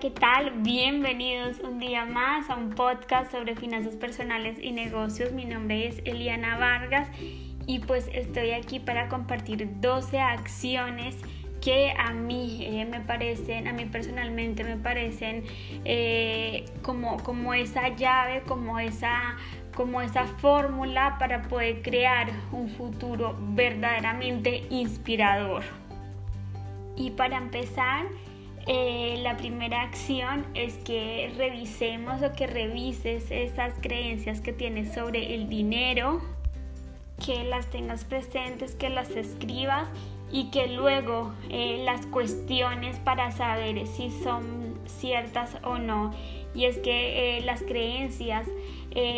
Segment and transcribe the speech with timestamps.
[0.00, 0.50] ¿qué tal?
[0.56, 5.30] Bienvenidos un día más a un podcast sobre finanzas personales y negocios.
[5.30, 7.06] Mi nombre es Eliana Vargas
[7.68, 11.16] y pues estoy aquí para compartir 12 acciones
[11.60, 15.44] que a mí eh, me parecen, a mí personalmente me parecen
[15.84, 19.36] eh, como, como esa llave, como esa,
[19.76, 25.62] como esa fórmula para poder crear un futuro verdaderamente inspirador.
[26.96, 28.06] Y para empezar,
[28.66, 35.34] eh, la primera acción es que revisemos o que revises esas creencias que tienes sobre
[35.34, 36.22] el dinero,
[37.24, 39.88] que las tengas presentes, que las escribas
[40.32, 46.12] y que luego eh, las cuestiones para saber si son ciertas o no.
[46.54, 48.46] Y es que eh, las creencias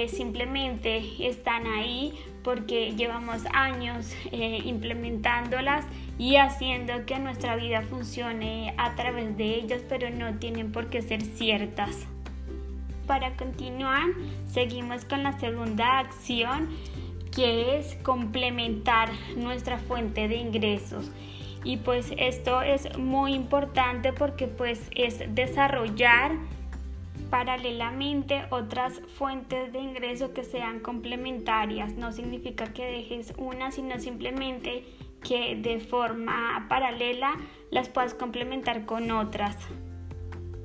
[0.08, 5.84] simplemente están ahí porque llevamos años implementándolas
[6.18, 11.02] y haciendo que nuestra vida funcione a través de ellas, pero no tienen por qué
[11.02, 12.06] ser ciertas.
[13.06, 14.02] Para continuar,
[14.48, 16.68] seguimos con la segunda acción,
[17.34, 21.10] que es complementar nuestra fuente de ingresos.
[21.66, 26.30] Y pues esto es muy importante porque pues es desarrollar
[27.28, 31.94] paralelamente otras fuentes de ingreso que sean complementarias.
[31.94, 34.84] No significa que dejes una, sino simplemente
[35.24, 37.36] que de forma paralela
[37.72, 39.56] las puedas complementar con otras.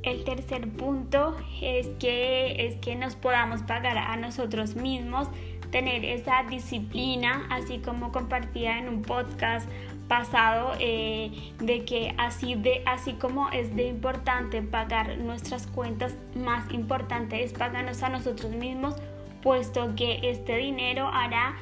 [0.04, 5.30] El tercer punto es que, es que nos podamos pagar a nosotros mismos,
[5.72, 9.70] tener esa disciplina, así como compartía en un podcast
[10.08, 16.70] pasado, eh, de que así, de, así como es de importante pagar nuestras cuentas, más
[16.74, 18.96] importante es pagarnos a nosotros mismos,
[19.42, 21.56] puesto que este dinero hará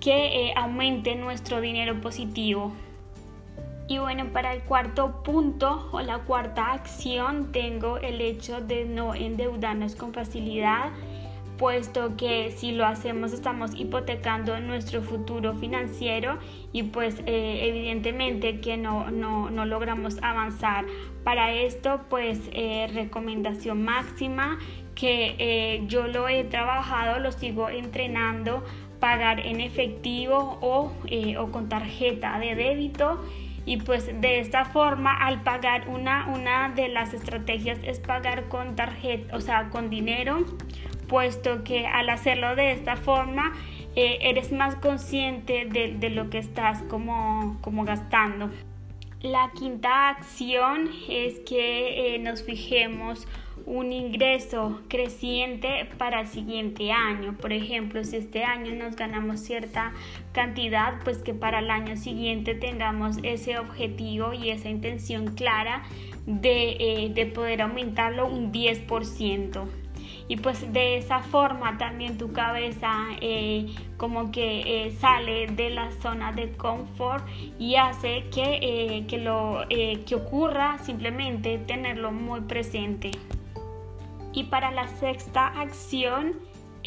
[0.00, 2.72] que eh, aumente nuestro dinero positivo.
[3.88, 9.14] Y bueno, para el cuarto punto o la cuarta acción tengo el hecho de no
[9.14, 10.90] endeudarnos con facilidad,
[11.58, 16.38] puesto que si lo hacemos estamos hipotecando nuestro futuro financiero
[16.72, 20.84] y pues eh, evidentemente que no, no, no, logramos avanzar.
[21.24, 24.58] Para esto pues eh, recomendación máxima
[24.94, 28.62] que yo lo he trabajado, lo sigo entrenando
[29.00, 30.58] pagar en efectivo
[31.06, 33.20] eh, o, con tarjeta de débito
[33.64, 38.76] y pues de esta forma al pagar una, una de las estrategias es pagar con
[38.76, 40.44] tarjeta, o sea, con dinero,
[41.08, 43.52] puesto que al hacerlo de esta forma
[43.94, 48.50] eh, eres más consciente de, lo que estás como, como gastando.
[49.22, 53.26] La quinta acción es que eh, nos fijemos
[53.64, 57.36] un ingreso creciente para el siguiente año.
[57.36, 59.92] Por ejemplo, si este año nos ganamos cierta
[60.32, 65.82] cantidad, pues que para el año siguiente tengamos ese objetivo y esa intención clara
[66.26, 66.76] de,
[67.16, 69.66] eh, poder aumentarlo un 10%
[70.28, 73.66] y pues de esa forma también tu cabeza eh,
[73.96, 77.24] como que eh, sale de la zona de confort
[77.58, 83.12] y hace que, que lo que ocurra simplemente tenerlo muy presente.
[84.32, 86.34] Y para la sexta acción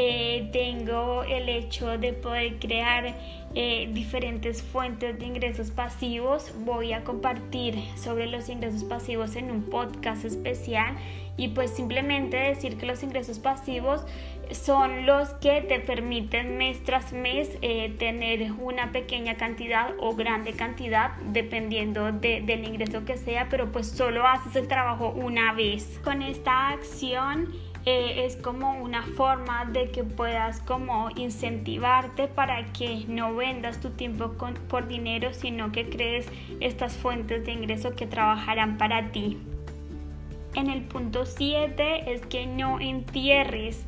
[0.02, 3.14] eh, tengo el hecho de poder crear
[3.62, 6.54] eh, diferentes fuentes de ingresos pasivos.
[6.64, 10.96] Voy a compartir sobre los ingresos pasivos en un podcast especial
[11.36, 14.06] y pues simplemente decir que los ingresos pasivos
[14.52, 20.54] son los que te permiten mes tras mes eh, tener una pequeña cantidad o grande
[20.54, 26.00] cantidad dependiendo del ingreso que sea, pero pues solo haces el trabajo una vez.
[26.02, 27.50] Con esta acción
[27.86, 33.92] eh, es como una forma de que puedas como incentivarte para que no vendas tu
[33.92, 34.34] tiempo
[34.68, 36.28] por dinero, sino que crees
[36.60, 39.38] estas fuentes de ingreso que trabajarán para ti.
[40.56, 43.86] En el punto 7 es que no entierres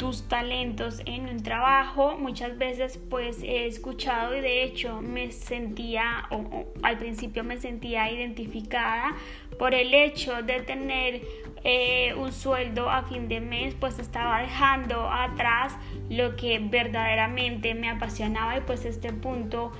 [0.00, 2.16] tus talentos en un trabajo.
[2.18, 8.10] Muchas veces pues he escuchado y de hecho me sentía, o, al principio me sentía
[8.10, 9.14] identificada
[9.58, 11.20] por el hecho de tener
[11.64, 15.76] eh, un sueldo a fin de mes, pues estaba dejando atrás
[16.08, 19.70] lo que verdaderamente me apasionaba y pues este punto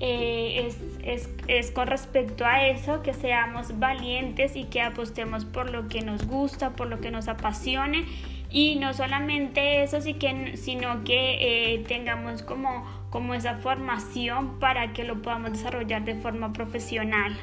[0.00, 5.70] eh, es, es, es, con respecto a eso, que seamos valientes y que apostemos por
[5.70, 8.06] lo que nos gusta, por lo que nos apasione
[8.50, 15.20] y no solamente eso, sino que eh, tengamos como, como esa formación para que lo
[15.20, 17.36] podamos desarrollar de forma profesional.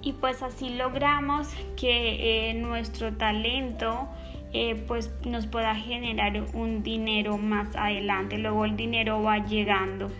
[0.00, 4.08] Y pues así logramos que eh, nuestro talento
[4.52, 10.10] eh, pues nos pueda generar un dinero más adelante, luego el dinero va llegando.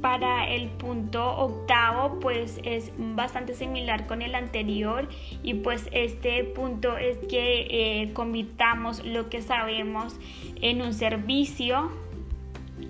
[0.00, 5.08] Para el punto octavo, pues es bastante similar con el anterior
[5.42, 7.66] y pues este punto es que
[8.02, 10.16] eh, convirtamos lo que sabemos
[10.62, 11.90] en un servicio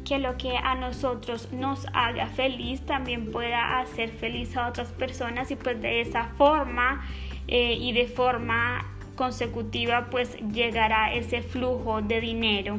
[0.04, 5.50] que lo que a nosotros nos haga feliz también pueda hacer feliz a otras personas
[5.50, 7.04] y pues de esa forma
[7.48, 8.86] eh, y de forma
[9.16, 12.78] consecutiva pues llegará ese flujo de dinero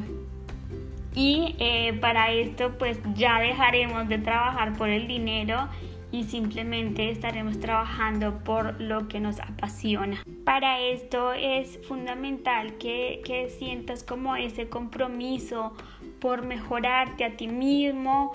[1.14, 5.68] y eh, para esto pues ya dejaremos de trabajar por el dinero
[6.10, 10.22] y simplemente estaremos trabajando por lo que nos apasiona.
[10.44, 15.72] Para esto es fundamental que, que sientas como ese compromiso
[16.20, 18.32] por mejorarte a ti mismo,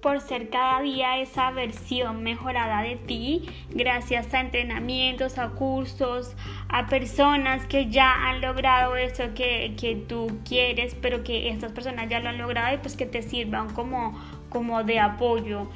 [0.00, 6.34] por ser cada día esa versión mejorada de ti, gracias a entrenamientos, a cursos,
[6.68, 12.08] a personas que ya han logrado eso que, que tú quieres, pero que estas personas
[12.08, 14.18] ya lo han logrado y pues que te sirvan como,
[14.48, 15.68] como de apoyo.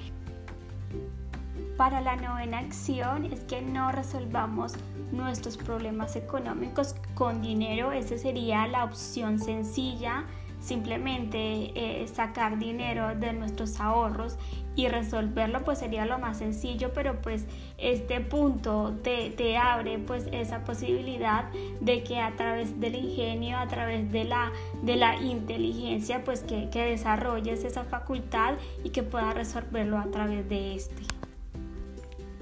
[1.76, 4.74] Para la novena acción es que no resolvamos
[5.12, 10.24] nuestros problemas económicos con dinero, esa sería la opción sencilla
[10.64, 14.38] simplemente eh, sacar dinero de nuestros ahorros
[14.76, 17.46] y resolverlo pues sería lo más sencillo pero pues
[17.78, 21.44] este punto te, abre pues esa posibilidad
[21.80, 24.52] de que a través del ingenio a través de la,
[24.82, 30.48] de la inteligencia pues que, que desarrolles esa facultad y que puedas resolverlo a través
[30.48, 31.02] de este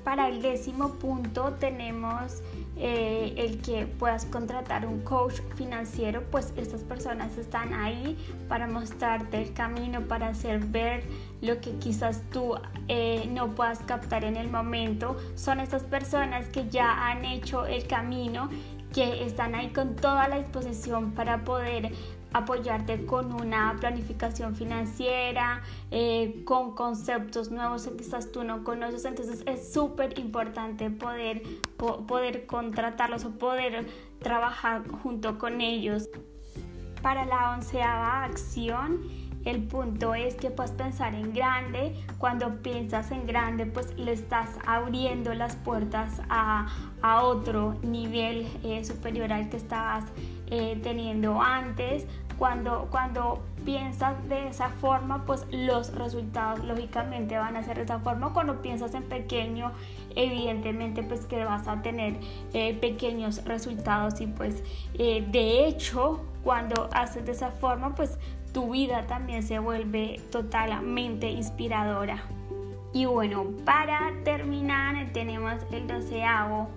[0.04, 2.42] para el décimo punto tenemos
[2.76, 8.16] eh, el que puedas contratar un coach financiero, pues estas personas están ahí
[8.48, 11.04] para mostrarte el camino, para hacer ver
[11.40, 12.54] lo que quizás tú
[12.88, 15.16] eh, no puedas captar en el momento.
[15.34, 18.48] Son estas personas que ya han hecho el camino,
[18.92, 21.92] que están ahí con toda la disposición para poder
[22.32, 29.04] apoyarte con una planificación financiera, eh, con conceptos nuevos que quizás tú no conoces.
[29.04, 31.42] Entonces es súper importante poder,
[31.76, 33.86] poder contratarlos o poder
[34.20, 36.08] trabajar junto con ellos.
[37.02, 39.02] Para la onceava acción,
[39.44, 41.94] el punto es que puedes pensar en grande.
[42.18, 46.68] Cuando piensas en grande, pues le estás abriendo las puertas a,
[47.22, 50.04] otro nivel eh, superior al que estabas
[50.50, 52.06] eh, teniendo antes.
[52.38, 57.98] Cuando, cuando piensas de esa forma, pues los resultados lógicamente van a ser de esa
[57.98, 58.32] forma.
[58.32, 59.72] Cuando piensas en pequeño,
[60.14, 62.16] evidentemente pues que vas a tener
[62.52, 64.62] eh, pequeños resultados y pues
[64.94, 68.18] de hecho cuando haces de esa forma pues
[68.52, 72.22] tu vida también se vuelve totalmente inspiradora.
[72.92, 76.68] Y bueno, para terminar tenemos el doceavo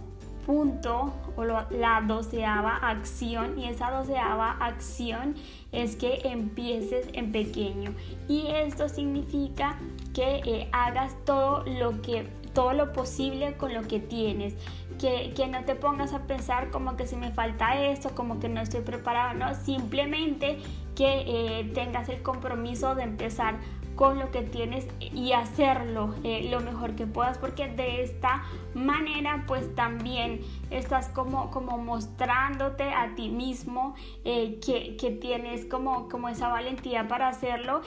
[0.46, 5.36] punto o la doceava acción y esa doceava acción
[5.72, 7.94] es que empieces en pequeño
[8.30, 9.78] y esto significa
[10.14, 14.56] que eh, hagas todo lo que todo lo posible con lo que tienes.
[14.98, 18.48] Que, que, no te pongas a pensar como que si me falta esto como que
[18.48, 20.58] no estoy preparado no simplemente
[20.96, 23.56] que eh, tengas el compromiso de empezar
[23.96, 28.44] con lo que tienes y hacerlo eh, lo mejor que puedas porque de esta
[28.74, 36.08] manera pues también estás como, como mostrándote a ti mismo eh, que, que, tienes como,
[36.08, 37.82] como esa valentía para hacerlo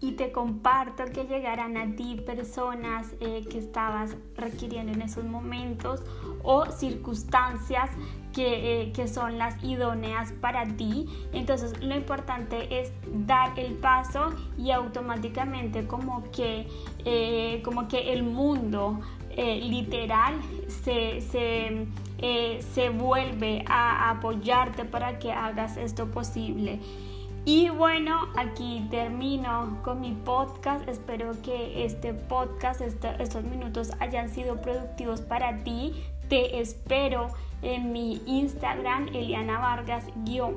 [0.00, 6.02] y te comparto que llegarán a ti personas eh, que estabas requiriendo en esos momentos
[6.42, 7.90] o circunstancias
[8.32, 11.06] que, eh, que, son las idóneas para ti.
[11.32, 16.66] Entonces lo importante es dar el paso y automáticamente como que,
[17.04, 19.00] eh, como que el mundo
[19.36, 20.34] literal
[20.66, 21.86] se, se,
[22.60, 26.78] se vuelve a apoyarte para que hagas esto posible.
[27.44, 30.86] Y bueno, aquí termino con mi podcast.
[30.88, 36.04] Espero que este podcast, estos minutos hayan sido productivos para ti.
[36.28, 37.28] Te espero
[37.62, 40.06] en mi Instagram, Eliana Vargas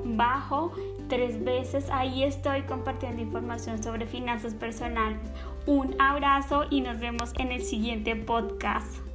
[0.04, 0.72] bajo
[1.08, 1.88] tres veces.
[1.90, 5.18] Ahí estoy compartiendo información sobre finanzas personales.
[5.66, 9.13] Un abrazo y nos vemos en el siguiente podcast.